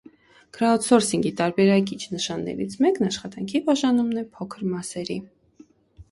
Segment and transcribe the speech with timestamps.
[0.57, 5.19] Քրաուդսորսինգի տարբերակիչ նշաններից մեկն աշխատանքի բաժանումն է փոքր մասերի։